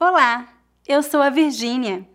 [0.00, 0.46] Olá,
[0.86, 2.08] eu sou a Virgínia.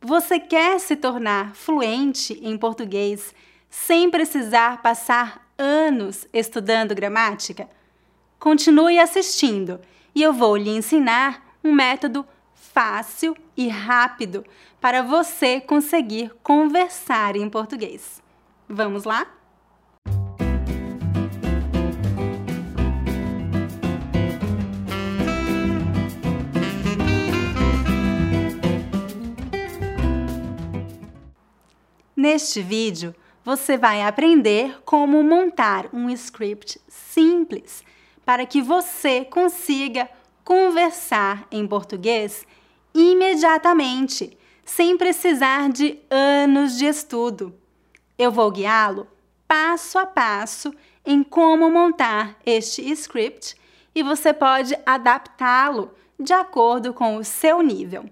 [0.00, 3.34] Você quer se tornar fluente em português
[3.68, 7.68] sem precisar passar anos estudando gramática?
[8.38, 9.80] Continue assistindo
[10.14, 12.24] e eu vou lhe ensinar um método
[12.54, 14.44] fácil e rápido
[14.80, 18.22] para você conseguir conversar em português.
[18.68, 19.26] Vamos lá?
[32.24, 33.14] Neste vídeo,
[33.44, 37.84] você vai aprender como montar um script simples
[38.24, 40.08] para que você consiga
[40.42, 42.46] conversar em português
[42.94, 47.54] imediatamente, sem precisar de anos de estudo.
[48.16, 49.06] Eu vou guiá-lo
[49.46, 50.72] passo a passo
[51.04, 53.54] em como montar este script
[53.94, 58.08] e você pode adaptá-lo de acordo com o seu nível.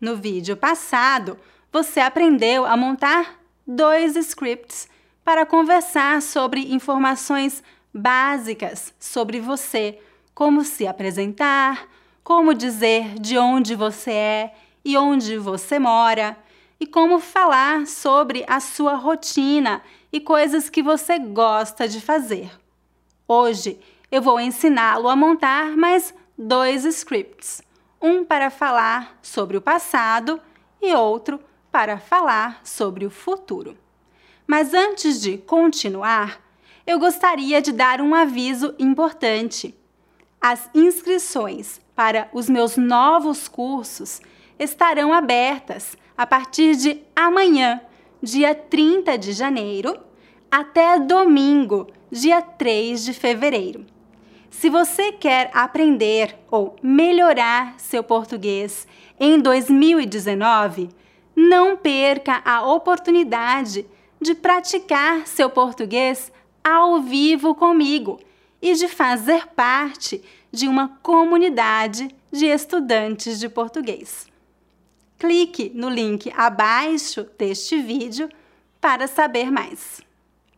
[0.00, 1.38] No vídeo passado,
[1.70, 4.88] você aprendeu a montar dois scripts
[5.24, 7.62] para conversar sobre informações
[7.94, 9.98] básicas sobre você,
[10.34, 11.88] como se apresentar,
[12.24, 16.36] como dizer de onde você é e onde você mora,
[16.80, 22.50] e como falar sobre a sua rotina e coisas que você gosta de fazer.
[23.28, 23.78] Hoje
[24.10, 27.62] eu vou ensiná-lo a montar mais dois scripts:
[28.00, 30.40] um para falar sobre o passado
[30.80, 31.51] e outro para
[31.98, 33.76] falar sobre o futuro.
[34.46, 36.40] Mas antes de continuar,
[36.86, 39.74] eu gostaria de dar um aviso importante.
[40.40, 44.20] As inscrições para os meus novos cursos
[44.58, 47.80] estarão abertas a partir de amanhã,
[48.22, 49.98] dia 30 de janeiro,
[50.50, 53.86] até domingo, dia 3 de fevereiro.
[54.50, 58.86] Se você quer aprender ou melhorar seu português
[59.18, 60.90] em 2019,
[61.34, 63.86] não perca a oportunidade
[64.20, 66.30] de praticar seu português
[66.62, 68.20] ao vivo comigo
[68.60, 74.28] e de fazer parte de uma comunidade de estudantes de português.
[75.18, 78.28] Clique no link abaixo deste vídeo
[78.80, 80.00] para saber mais.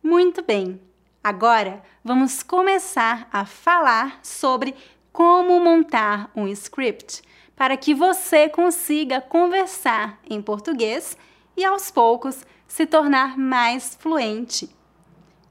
[0.01, 0.79] Muito bem,
[1.23, 4.75] agora vamos começar a falar sobre
[5.11, 7.23] como montar um script
[7.55, 11.17] para que você consiga conversar em português
[11.55, 14.69] e aos poucos se tornar mais fluente.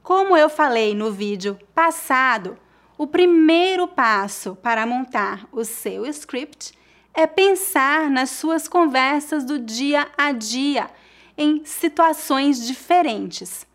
[0.03, 2.57] Como eu falei no vídeo passado,
[2.97, 6.77] o primeiro passo para montar o seu script
[7.13, 10.89] é pensar nas suas conversas do dia a dia
[11.37, 13.65] em situações diferentes.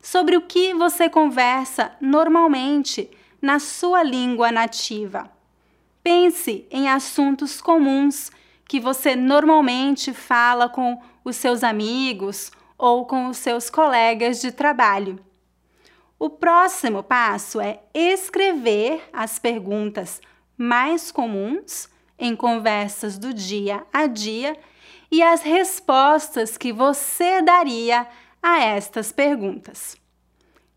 [0.00, 3.10] Sobre o que você conversa normalmente
[3.42, 5.33] na sua língua nativa.
[6.04, 8.30] Pense em assuntos comuns
[8.68, 15.18] que você normalmente fala com os seus amigos ou com os seus colegas de trabalho.
[16.18, 20.20] O próximo passo é escrever as perguntas
[20.58, 21.88] mais comuns
[22.18, 24.58] em conversas do dia a dia
[25.10, 28.06] e as respostas que você daria
[28.42, 29.96] a estas perguntas.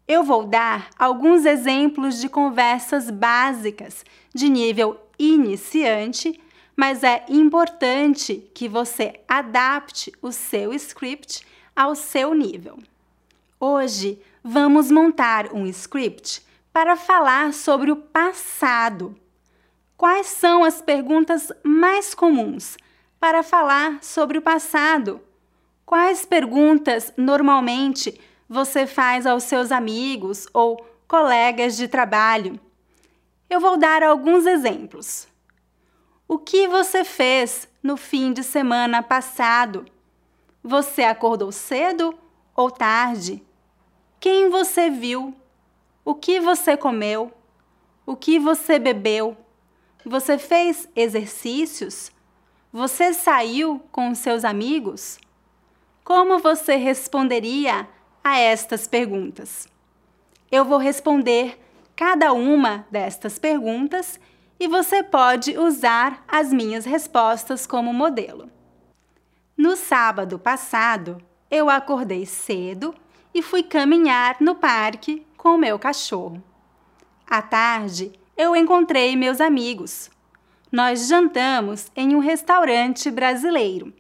[0.08, 6.40] Eu vou dar alguns exemplos de conversas básicas de nível iniciante,
[6.76, 11.46] mas é importante que você adapte o seu script
[11.76, 12.78] ao seu nível.
[13.60, 19.16] Hoje vamos montar um script para falar sobre o passado.
[19.98, 22.78] Quais são as perguntas mais comuns
[23.20, 25.20] para falar sobre o passado?
[25.86, 32.60] Quais perguntas normalmente você faz aos seus amigos ou colegas de trabalho?
[33.50, 35.28] Eu vou dar alguns exemplos.
[36.28, 39.86] O que você fez no fim de semana passado?
[40.62, 42.14] Você acordou cedo
[42.54, 43.42] ou tarde?
[44.20, 45.34] Quem você viu?
[46.04, 47.32] O que você comeu?
[48.06, 49.38] O que você bebeu?
[50.06, 52.12] Você fez exercícios?
[52.74, 55.18] Você saiu com seus amigos?
[56.04, 57.88] Como você responderia
[58.22, 59.70] a estas perguntas?
[60.52, 61.58] Eu vou responder
[61.98, 64.20] cada uma destas perguntas
[64.60, 68.52] e você pode usar as minhas respostas como modelo.
[69.58, 71.18] No sábado passado,
[71.50, 72.94] eu acordei cedo
[73.34, 76.42] e fui caminhar no parque com meu cachorro.
[77.26, 80.12] À tarde, eu encontrei meus amigos.
[80.72, 83.92] Nós jantamos em um restaurante brasileiro.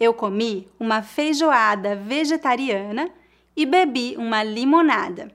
[0.00, 3.10] Eu comi uma feijoada vegetariana
[3.54, 5.30] e bebi uma limonada.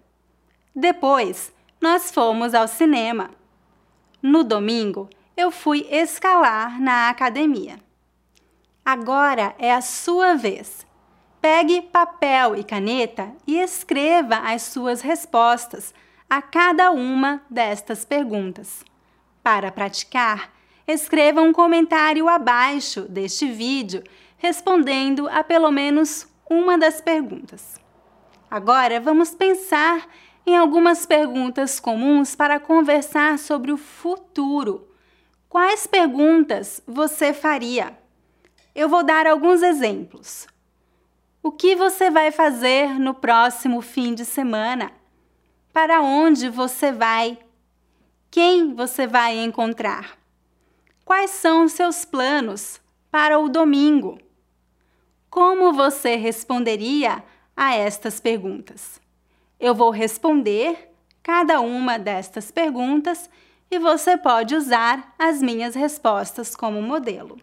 [0.75, 3.29] Depois, nós fomos ao cinema.
[4.21, 7.75] No domingo, eu fui escalar na academia.
[8.85, 10.87] Agora é a sua vez.
[11.41, 15.93] Pegue papel e caneta e escreva as suas respostas
[16.29, 18.85] a cada uma destas perguntas.
[19.43, 20.53] Para praticar,
[20.87, 24.01] escreva um comentário abaixo deste vídeo
[24.37, 27.77] respondendo a pelo menos uma das perguntas.
[28.49, 30.07] Agora vamos pensar
[30.45, 34.89] em algumas perguntas comuns para conversar sobre o futuro.
[35.47, 37.97] Quais perguntas você faria?
[38.75, 40.47] Eu vou dar alguns exemplos.
[41.41, 44.91] O que você vai fazer no próximo fim de semana?
[45.71, 47.37] Para onde você vai?
[48.31, 50.17] Quem você vai encontrar?
[51.05, 52.81] Quais são seus planos
[53.11, 54.17] para o domingo?
[55.29, 57.23] Como você responderia
[57.55, 59.02] a estas perguntas?
[59.63, 60.93] Eu vou responder
[61.23, 63.29] cada uma destas perguntas
[63.71, 67.39] e você pode usar as minhas respostas como modelo.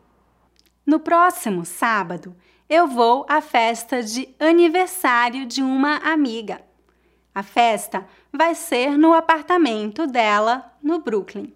[0.85, 2.37] No próximo sábado,
[2.69, 6.61] eu vou à festa de aniversário de uma amiga.
[7.35, 11.51] A festa vai ser no apartamento dela, no Brooklyn.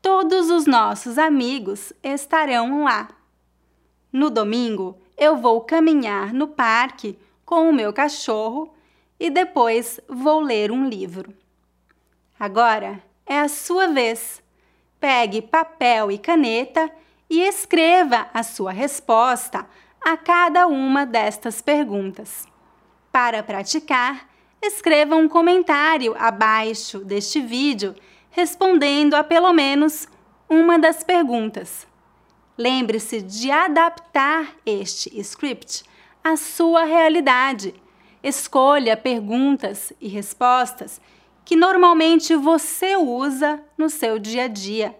[0.00, 3.08] Todos os nossos amigos estarão lá.
[4.10, 8.74] No domingo, eu vou caminhar no parque com o meu cachorro
[9.18, 11.34] e depois vou ler um livro.
[12.38, 14.42] Agora é a sua vez.
[15.00, 16.90] Pegue papel e caneta
[17.28, 19.66] e escreva a sua resposta
[20.04, 22.46] a cada uma destas perguntas.
[23.10, 24.28] Para praticar,
[24.62, 27.94] escreva um comentário abaixo deste vídeo
[28.30, 30.06] respondendo a pelo menos
[30.48, 31.86] uma das perguntas.
[32.56, 35.84] Lembre-se de adaptar este script
[36.22, 37.74] à sua realidade
[38.28, 41.00] Escolha perguntas e respostas
[41.44, 44.98] que normalmente você usa no seu dia a dia.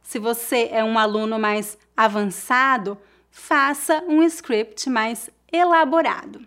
[0.00, 2.96] Se você é um aluno mais avançado,
[3.28, 6.46] faça um script mais elaborado.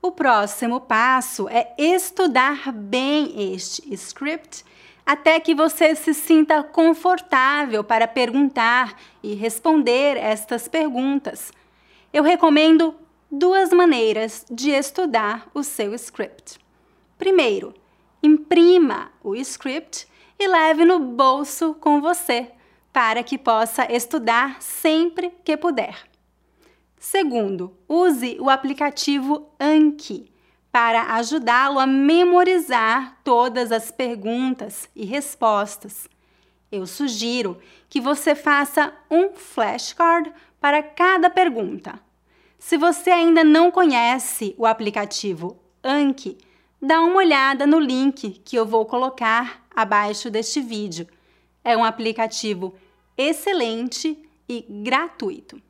[0.00, 4.64] O próximo passo é estudar bem este script
[5.04, 11.52] até que você se sinta confortável para perguntar e responder estas perguntas.
[12.12, 12.94] Eu recomendo
[13.38, 16.58] duas maneiras de estudar o seu script.
[17.18, 17.74] Primeiro,
[18.22, 20.06] imprima o script
[20.38, 22.52] e leve no bolso com você
[22.92, 25.96] para que possa estudar sempre que puder.
[26.96, 30.30] Segundo, use o aplicativo Anki
[30.70, 36.08] para ajudá-lo a memorizar todas as perguntas e respostas.
[36.70, 37.58] Eu sugiro
[37.88, 42.00] que você faça um flashcard para cada pergunta
[42.58, 46.38] se você ainda não conhece o aplicativo Anki,
[46.80, 51.06] dá uma olhada no link que eu vou colocar abaixo deste vídeo.
[51.62, 52.74] É um aplicativo
[53.16, 54.18] excelente
[54.48, 55.60] e gratuito.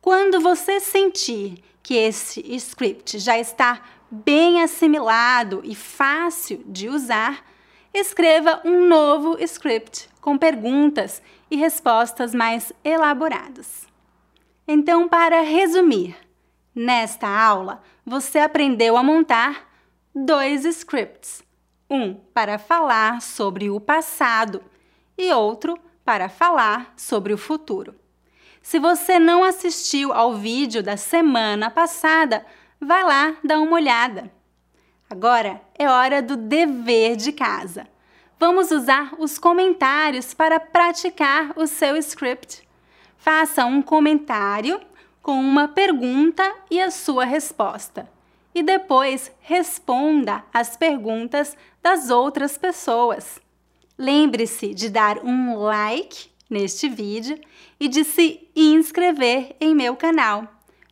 [0.00, 7.44] Quando você sentir que esse script já está bem assimilado e fácil de usar,
[7.92, 13.86] escreva um novo script com perguntas e respostas mais elaboradas.
[14.70, 16.14] Então, para resumir,
[16.74, 19.66] nesta aula você aprendeu a montar
[20.14, 21.42] dois scripts:
[21.90, 24.62] um para falar sobre o passado
[25.16, 27.94] e outro para falar sobre o futuro.
[28.60, 32.44] Se você não assistiu ao vídeo da semana passada,
[32.78, 34.30] vai lá dar uma olhada.
[35.08, 37.88] Agora é hora do dever de casa.
[38.38, 42.67] Vamos usar os comentários para praticar o seu script.
[43.18, 44.80] Faça um comentário
[45.20, 48.08] com uma pergunta e a sua resposta.
[48.54, 53.40] E depois responda as perguntas das outras pessoas.
[53.98, 57.38] Lembre-se de dar um like neste vídeo
[57.78, 60.46] e de se inscrever em meu canal.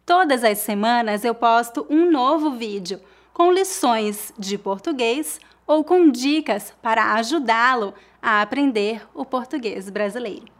[0.04, 3.00] Todas as semanas eu posto um novo vídeo
[3.32, 10.55] com lições de português ou com dicas para ajudá-lo a aprender o português brasileiro.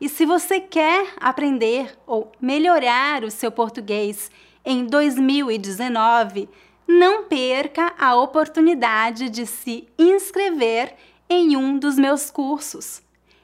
[0.00, 4.30] E se você quer aprender ou melhorar o seu português
[4.64, 6.48] em 2019,
[6.86, 10.94] não perca a oportunidade de se inscrever
[11.28, 13.02] em um dos meus cursos.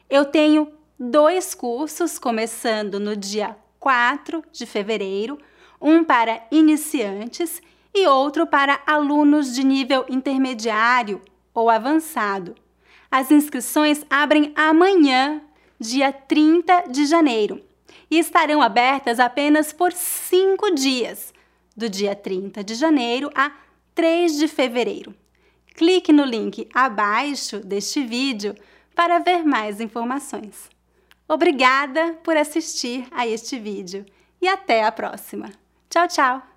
[0.08, 5.38] Eu tenho dois cursos começando no dia 4 de fevereiro,
[5.80, 7.60] um para iniciantes
[7.94, 11.20] e outro para alunos de nível intermediário
[11.52, 12.54] ou avançado.
[13.10, 15.42] As inscrições abrem amanhã,
[15.82, 17.60] dia 30 de janeiro,
[18.10, 21.34] e estarão abertas apenas por cinco dias,
[21.76, 23.52] do dia 30 de janeiro a
[23.94, 25.14] 3 de fevereiro.
[25.74, 28.54] Clique no link abaixo deste vídeo
[28.94, 30.70] para ver mais informações.
[31.28, 34.04] Obrigada por assistir a este vídeo
[34.40, 35.50] e até a próxima.
[35.88, 36.51] Tchau, tchau!